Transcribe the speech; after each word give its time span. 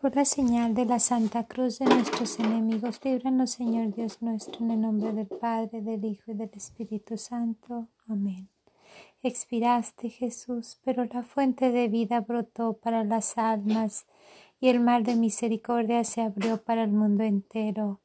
Por 0.00 0.14
la 0.14 0.26
señal 0.26 0.74
de 0.74 0.84
la 0.84 1.00
Santa 1.00 1.44
Cruz 1.44 1.78
de 1.78 1.86
nuestros 1.86 2.38
enemigos, 2.38 3.00
líbranos, 3.02 3.52
Señor 3.52 3.94
Dios 3.94 4.20
nuestro, 4.20 4.62
en 4.62 4.72
el 4.72 4.80
nombre 4.82 5.12
del 5.14 5.26
Padre, 5.26 5.80
del 5.80 6.04
Hijo 6.04 6.32
y 6.32 6.34
del 6.34 6.50
Espíritu 6.52 7.16
Santo. 7.16 7.88
Amén. 8.06 8.50
Expiraste, 9.22 10.10
Jesús, 10.10 10.78
pero 10.84 11.06
la 11.06 11.22
fuente 11.22 11.72
de 11.72 11.88
vida 11.88 12.20
brotó 12.20 12.74
para 12.74 13.04
las 13.04 13.38
almas, 13.38 14.04
y 14.60 14.68
el 14.68 14.80
mar 14.80 15.02
de 15.02 15.16
misericordia 15.16 16.04
se 16.04 16.20
abrió 16.20 16.62
para 16.62 16.84
el 16.84 16.92
mundo 16.92 17.24
entero. 17.24 18.00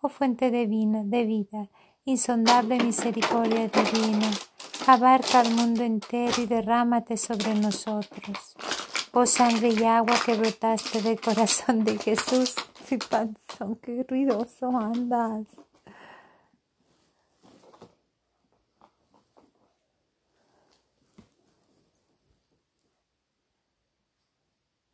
Oh 0.00 0.08
fuente 0.08 0.52
divina, 0.52 1.02
de 1.02 1.24
vida, 1.24 1.70
insondable 2.04 2.78
misericordia 2.78 3.68
divina, 3.68 4.30
abarca 4.86 5.40
al 5.40 5.52
mundo 5.54 5.82
entero 5.82 6.40
y 6.40 6.46
derrámate 6.46 7.16
sobre 7.16 7.54
nosotros. 7.54 8.54
Oh 9.14 9.26
sangre 9.26 9.68
y 9.68 9.84
agua 9.84 10.14
que 10.24 10.32
brotaste 10.34 11.02
del 11.02 11.20
corazón 11.20 11.84
de 11.84 11.98
Jesús, 11.98 12.54
mi 12.90 12.96
panzón, 12.96 13.76
qué 13.76 14.06
ruidoso 14.08 14.74
andas. 14.74 15.46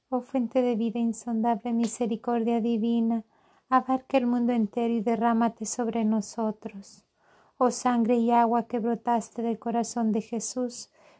Oh 0.08 0.20
fuente 0.20 0.62
de 0.62 0.74
vida 0.74 0.98
insondable, 0.98 1.72
misericordia 1.72 2.60
divina, 2.60 3.22
abarca 3.68 4.18
el 4.18 4.26
mundo 4.26 4.52
entero 4.52 4.94
y 4.94 5.00
derrámate 5.00 5.64
sobre 5.64 6.04
nosotros. 6.04 7.04
Oh 7.56 7.70
sangre 7.70 8.16
y 8.16 8.32
agua 8.32 8.66
que 8.66 8.80
brotaste 8.80 9.42
del 9.42 9.60
corazón 9.60 10.10
de 10.10 10.22
Jesús, 10.22 10.90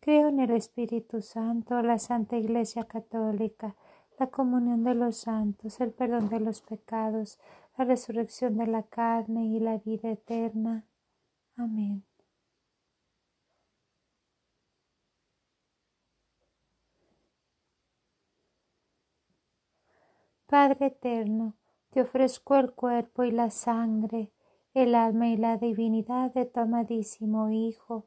Creo 0.00 0.28
en 0.28 0.40
el 0.40 0.52
Espíritu 0.52 1.20
Santo, 1.20 1.82
la 1.82 1.98
Santa 1.98 2.38
Iglesia 2.38 2.84
Católica, 2.84 3.76
la 4.18 4.28
comunión 4.28 4.82
de 4.82 4.94
los 4.94 5.18
santos, 5.18 5.78
el 5.80 5.92
perdón 5.92 6.30
de 6.30 6.40
los 6.40 6.62
pecados, 6.62 7.38
la 7.76 7.84
resurrección 7.84 8.56
de 8.56 8.66
la 8.66 8.82
carne 8.82 9.44
y 9.44 9.60
la 9.60 9.76
vida 9.76 10.10
eterna. 10.10 10.84
Amén. 11.56 12.02
Padre 20.46 20.86
eterno, 20.86 21.54
te 21.90 22.00
ofrezco 22.00 22.56
el 22.56 22.72
cuerpo 22.72 23.22
y 23.22 23.30
la 23.30 23.50
sangre, 23.50 24.32
el 24.74 24.94
alma 24.94 25.28
y 25.28 25.36
la 25.36 25.58
divinidad 25.58 26.32
de 26.32 26.46
tu 26.46 26.60
amadísimo 26.60 27.50
Hijo, 27.50 28.06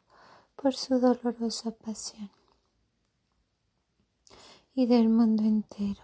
Por 0.61 0.75
su 0.75 0.99
dolorosa 0.99 1.71
pasión 1.71 2.29
y 4.75 4.85
del 4.85 5.09
mundo 5.09 5.43
entero. 5.43 6.03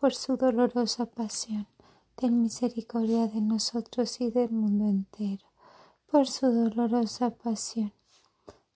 Por 0.00 0.14
su 0.14 0.36
dolorosa 0.36 1.06
pasión, 1.06 1.66
ten 2.14 2.40
misericordia 2.42 3.28
de 3.28 3.40
nosotros 3.40 4.20
y 4.20 4.30
del 4.30 4.50
mundo 4.50 4.88
entero. 4.88 5.46
Por 6.10 6.26
su 6.26 6.46
dolorosa 6.50 7.30
pasión 7.30 7.92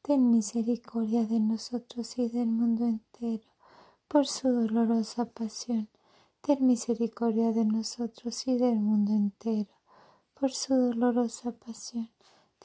ten 0.07 0.31
misericordia 0.31 1.25
de 1.25 1.41
nosotros 1.41 2.17
y 2.17 2.29
del 2.29 2.47
mundo 2.47 2.85
entero, 2.85 3.49
por 4.07 4.25
su 4.29 4.49
dolorosa 4.49 5.25
pasión. 5.25 5.89
Ten 6.43 6.65
misericordia 6.65 7.51
de 7.51 7.65
nosotros 7.65 8.47
y 8.47 8.57
del 8.57 8.77
mundo 8.77 9.13
entero, 9.13 9.75
por 10.39 10.53
su 10.53 10.77
dolorosa 10.77 11.51
pasión. 11.51 12.16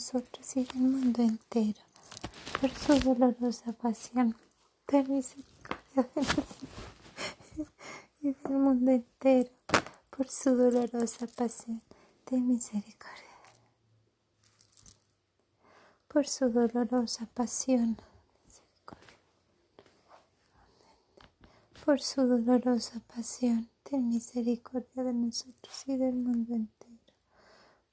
Nosotros 0.00 0.56
y 0.56 0.64
del 0.64 0.80
mundo 0.80 1.22
entero. 1.22 1.82
Por 2.58 2.70
su 2.70 2.98
dolorosa 3.00 3.70
pasión, 3.74 4.34
ten 4.86 5.06
misericordia 5.12 6.08
de 6.14 6.22
nosotros 6.22 6.46
y 8.22 8.32
del 8.32 8.58
mundo 8.58 8.92
entero. 8.92 9.50
Por 10.08 10.26
su 10.30 10.56
dolorosa 10.56 11.26
pasión, 11.26 11.82
ten 12.24 12.48
misericordia. 12.48 13.36
Por 16.08 16.26
su 16.26 16.48
dolorosa 16.48 17.26
pasión, 17.34 17.98
por 21.84 22.00
su 22.00 22.26
dolorosa 22.26 23.00
pasión, 23.14 23.68
ten 23.82 24.08
misericordia 24.08 25.04
de 25.04 25.12
nosotros 25.12 25.82
y 25.86 25.98
del 25.98 26.14
mundo 26.14 26.54
entero. 26.54 26.79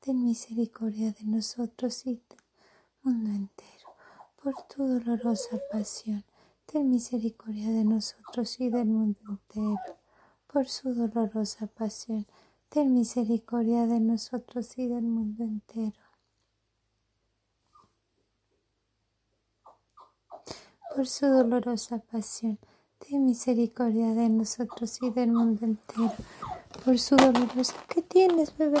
ten 0.00 0.24
misericordia 0.24 1.12
de 1.12 1.24
nosotros 1.24 2.06
y 2.06 2.14
del 2.14 2.38
mundo 3.02 3.30
entero. 3.30 3.88
Por 4.42 4.54
tu 4.68 4.86
dolorosa 4.86 5.58
pasión, 5.70 6.24
ten 6.66 6.88
misericordia 6.90 7.70
de 7.70 7.84
nosotros 7.84 8.60
y 8.60 8.68
del 8.70 8.86
mundo 8.86 9.18
entero. 9.28 9.96
Por 10.46 10.68
su 10.68 10.94
dolorosa 10.94 11.66
pasión, 11.66 12.26
ten 12.68 12.94
misericordia 12.94 13.86
de 13.86 14.00
nosotros 14.00 14.76
y 14.78 14.86
del 14.86 15.02
mundo 15.02 15.44
entero. 15.44 16.00
Por 20.94 21.06
su 21.06 21.26
dolorosa 21.26 21.98
pasión, 21.98 22.58
ten 22.98 23.26
misericordia 23.26 24.14
de 24.14 24.28
nosotros 24.28 24.98
y 25.02 25.10
del 25.10 25.32
mundo 25.32 25.64
entero. 25.64 26.12
Por 26.84 26.98
su 26.98 27.16
dolorosa, 27.16 27.74
¿qué 27.88 28.02
tienes, 28.02 28.56
bebé? 28.56 28.80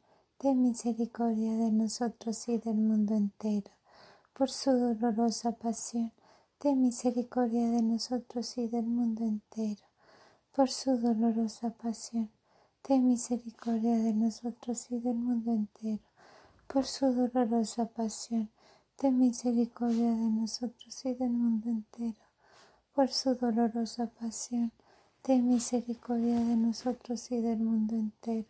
ten 0.41 0.55
misericordia 0.63 1.53
de 1.55 1.71
nosotros 1.71 2.49
y 2.49 2.57
del 2.57 2.79
mundo 2.89 3.13
entero. 3.13 3.71
Por 4.33 4.49
su 4.49 4.71
dolorosa 4.71 5.51
pasión, 5.51 6.11
ten 6.57 6.81
misericordia 6.81 7.69
de 7.69 7.83
nosotros 7.83 8.57
y 8.57 8.67
del 8.67 8.87
mundo 8.87 9.23
entero 9.23 9.83
por 10.51 10.69
su 10.69 10.97
dolorosa 10.97 11.69
pasión. 11.69 12.29
Ten 12.81 13.07
misericordia 13.07 13.95
de 13.97 14.13
nosotros 14.13 14.91
y 14.91 14.99
del 14.99 15.15
mundo 15.15 15.53
entero. 15.53 16.03
Por 16.67 16.85
su 16.85 17.13
dolorosa 17.13 17.85
pasión. 17.85 18.49
Ten 18.97 19.17
misericordia 19.17 20.09
de 20.09 20.29
nosotros 20.39 21.05
y 21.05 21.13
del 21.13 21.29
mundo 21.29 21.69
entero. 21.69 22.25
Por 22.93 23.09
su 23.09 23.35
dolorosa 23.35 24.07
pasión. 24.07 24.73
Ten 25.21 25.47
misericordia 25.47 26.39
de 26.39 26.55
nosotros 26.55 27.31
y 27.31 27.39
del 27.39 27.59
mundo 27.59 27.95
entero. 27.95 28.49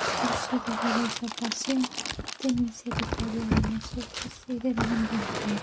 Por 0.00 0.32
su 0.36 0.56
dolorosa 0.58 1.26
pasión, 1.40 1.82
ten 2.40 2.64
misericordia 2.64 3.44
de 3.50 3.70
nosotros 3.70 4.32
y 4.48 4.54
del 4.54 4.74
mundo 4.76 5.12
entero. 5.12 5.60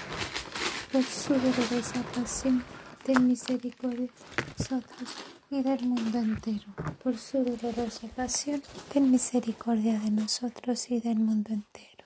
Por 0.92 1.04
su 1.04 1.34
dolorosa 1.34 2.04
pasión, 2.14 2.64
ten 3.04 3.28
misericordia 3.28 4.08
de 4.08 4.44
nosotros 4.58 5.10
y 5.50 5.62
del 5.64 5.86
mundo 5.86 6.18
entero. 6.20 6.66
Por 7.04 7.18
su 7.18 7.44
dolorosa 7.44 8.08
pasión, 8.16 8.62
ten 8.94 9.10
misericordia 9.10 10.00
de 10.00 10.12
nosotros 10.12 10.92
y 10.92 11.00
del 11.00 11.18
mundo 11.18 11.54
entero. 11.54 12.06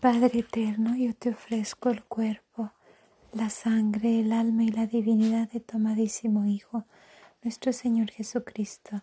Padre 0.00 0.38
eterno, 0.38 0.94
yo 0.96 1.14
te 1.14 1.30
ofrezco 1.30 1.90
el 1.90 2.04
cuerpo, 2.04 2.72
la 3.32 3.50
sangre, 3.50 4.20
el 4.20 4.32
alma 4.32 4.62
y 4.62 4.68
la 4.68 4.86
divinidad 4.86 5.50
de 5.50 5.60
tu 5.60 5.78
amadísimo 5.78 6.44
Hijo, 6.44 6.84
nuestro 7.42 7.72
Señor 7.72 8.10
Jesucristo, 8.10 9.02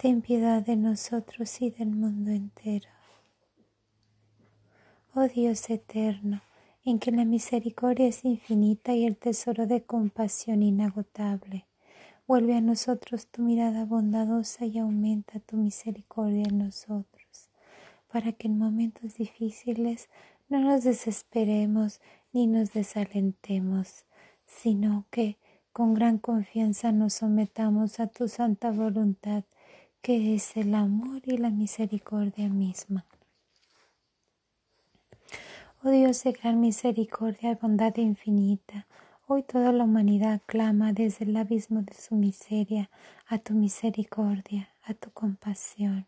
ten 0.00 0.22
piedad 0.22 0.62
de 0.62 0.76
nosotros 0.76 1.60
y 1.60 1.68
del 1.68 1.90
mundo 1.90 2.30
entero. 2.30 2.88
Oh 5.14 5.28
Dios 5.28 5.68
eterno, 5.68 6.40
en 6.86 6.98
que 6.98 7.10
la 7.10 7.26
misericordia 7.26 8.06
es 8.06 8.24
infinita 8.24 8.94
y 8.94 9.04
el 9.04 9.18
tesoro 9.18 9.66
de 9.66 9.82
compasión 9.82 10.62
inagotable. 10.62 11.66
Vuelve 12.26 12.56
a 12.56 12.62
nosotros 12.62 13.26
tu 13.26 13.42
mirada 13.42 13.84
bondadosa 13.84 14.64
y 14.64 14.78
aumenta 14.78 15.38
tu 15.38 15.58
misericordia 15.58 16.44
en 16.48 16.56
nosotros 16.56 17.50
para 18.10 18.32
que 18.32 18.48
en 18.48 18.56
momentos 18.56 19.16
difíciles 19.16 20.08
no 20.48 20.60
nos 20.60 20.82
desesperemos 20.82 22.00
ni 22.32 22.46
nos 22.46 22.72
desalentemos, 22.72 24.06
sino 24.46 25.04
que 25.10 25.36
con 25.74 25.92
gran 25.92 26.16
confianza 26.16 26.90
nos 26.90 27.12
sometamos 27.12 28.00
a 28.00 28.06
tu 28.06 28.28
santa 28.28 28.70
voluntad, 28.70 29.44
que 30.02 30.34
es 30.34 30.56
el 30.56 30.74
amor 30.74 31.20
y 31.24 31.36
la 31.36 31.50
misericordia 31.50 32.48
misma. 32.48 33.04
Oh 35.82 35.90
Dios 35.90 36.24
de 36.24 36.32
gran 36.32 36.60
misericordia 36.60 37.52
y 37.52 37.54
bondad 37.54 37.96
infinita, 37.96 38.86
hoy 39.26 39.42
toda 39.42 39.72
la 39.72 39.84
humanidad 39.84 40.40
clama 40.46 40.92
desde 40.92 41.24
el 41.24 41.36
abismo 41.36 41.82
de 41.82 41.94
su 41.94 42.14
miseria 42.14 42.90
a 43.26 43.38
tu 43.38 43.54
misericordia, 43.54 44.70
a 44.82 44.94
tu 44.94 45.10
compasión. 45.10 46.06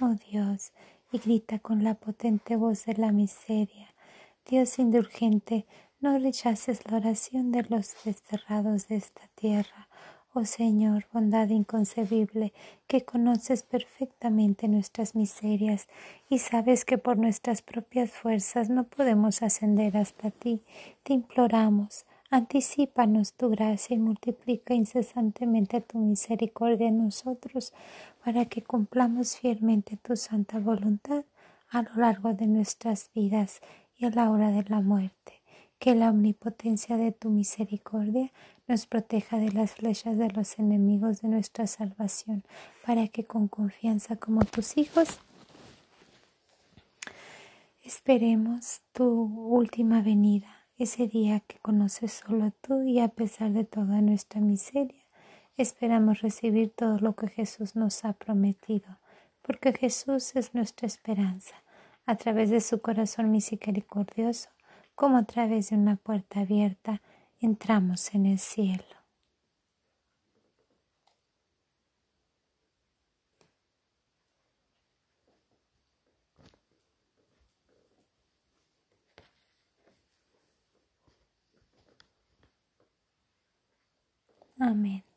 Oh 0.00 0.14
Dios, 0.30 0.72
y 1.12 1.18
grita 1.18 1.58
con 1.58 1.84
la 1.84 1.94
potente 1.94 2.56
voz 2.56 2.84
de 2.84 2.94
la 2.94 3.12
miseria. 3.12 3.94
Dios 4.48 4.78
indulgente, 4.78 5.66
no 6.00 6.18
rechaces 6.18 6.80
la 6.90 6.96
oración 6.98 7.52
de 7.52 7.62
los 7.64 7.94
desterrados 8.04 8.88
de 8.88 8.96
esta 8.96 9.28
tierra. 9.34 9.88
Oh 10.32 10.44
Señor, 10.44 11.06
bondad 11.12 11.48
inconcebible, 11.48 12.52
que 12.86 13.04
conoces 13.04 13.64
perfectamente 13.64 14.68
nuestras 14.68 15.16
miserias 15.16 15.88
y 16.28 16.38
sabes 16.38 16.84
que 16.84 16.98
por 16.98 17.18
nuestras 17.18 17.62
propias 17.62 18.12
fuerzas 18.12 18.70
no 18.70 18.84
podemos 18.84 19.42
ascender 19.42 19.96
hasta 19.96 20.30
ti, 20.30 20.62
te 21.02 21.14
imploramos, 21.14 22.04
Anticípanos 22.32 23.32
tu 23.32 23.50
gracia 23.50 23.96
y 23.96 23.98
multiplica 23.98 24.72
incesantemente 24.72 25.80
tu 25.80 25.98
misericordia 25.98 26.86
en 26.86 26.98
nosotros 26.98 27.72
para 28.24 28.44
que 28.44 28.62
cumplamos 28.62 29.36
fielmente 29.36 29.96
tu 29.96 30.14
santa 30.14 30.60
voluntad 30.60 31.24
a 31.70 31.82
lo 31.82 31.96
largo 31.96 32.32
de 32.32 32.46
nuestras 32.46 33.10
vidas 33.12 33.60
y 33.98 34.04
a 34.06 34.10
la 34.10 34.30
hora 34.30 34.52
de 34.52 34.62
la 34.68 34.80
muerte. 34.80 35.39
Que 35.80 35.96
la 35.96 36.10
omnipotencia 36.10 36.96
de 36.96 37.10
tu 37.10 37.30
misericordia 37.30 38.30
nos 38.68 38.86
proteja 38.86 39.38
de 39.38 39.50
las 39.50 39.72
flechas 39.72 40.16
de 40.16 40.30
los 40.30 40.60
enemigos 40.60 41.22
de 41.22 41.28
nuestra 41.28 41.66
salvación, 41.66 42.44
para 42.86 43.08
que 43.08 43.24
con 43.24 43.48
confianza 43.48 44.14
como 44.14 44.44
tus 44.44 44.76
hijos 44.76 45.18
esperemos 47.82 48.82
tu 48.92 49.04
última 49.48 50.00
venida 50.00 50.46
ese 50.78 51.08
día 51.08 51.40
que 51.40 51.58
conoces 51.58 52.12
solo 52.12 52.52
tú 52.60 52.82
y 52.82 53.00
a 53.00 53.08
pesar 53.08 53.50
de 53.50 53.64
toda 53.64 54.00
nuestra 54.00 54.40
miseria, 54.40 55.04
esperamos 55.56 56.20
recibir 56.20 56.70
todo 56.70 56.98
lo 56.98 57.14
que 57.16 57.28
Jesús 57.28 57.76
nos 57.76 58.04
ha 58.04 58.12
prometido, 58.12 58.98
porque 59.42 59.72
Jesús 59.72 60.36
es 60.36 60.54
nuestra 60.54 60.86
esperanza, 60.86 61.54
a 62.06 62.14
través 62.16 62.50
de 62.50 62.60
su 62.60 62.80
corazón 62.80 63.30
misericordioso, 63.30 64.48
como 65.00 65.16
a 65.16 65.24
través 65.24 65.70
de 65.70 65.76
una 65.76 65.96
puerta 65.96 66.40
abierta, 66.40 67.00
entramos 67.40 68.14
en 68.14 68.26
el 68.26 68.38
cielo. 68.38 68.84
Amén. 84.60 85.09